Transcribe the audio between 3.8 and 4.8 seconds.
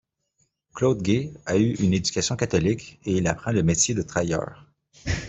de tailleur.